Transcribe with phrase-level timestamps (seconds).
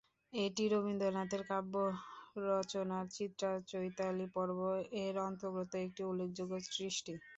[0.33, 1.73] এটি রবীন্দ্রনাথের কাব্য
[2.47, 7.13] রচনার "চিত্রা-চৈতালি পর্ব"-এর অন্তর্গত একটি উল্লেখযোগ্য সৃষ্টি।